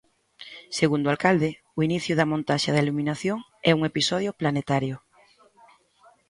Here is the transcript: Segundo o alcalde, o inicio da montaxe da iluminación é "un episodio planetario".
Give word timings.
Segundo 0.79 1.05
o 1.07 1.11
alcalde, 1.15 1.49
o 1.77 1.79
inicio 1.87 2.13
da 2.19 2.29
montaxe 2.31 2.69
da 2.75 2.83
iluminación 2.85 3.37
é 3.69 3.71
"un 3.77 3.81
episodio 3.91 4.31
planetario". 4.39 4.95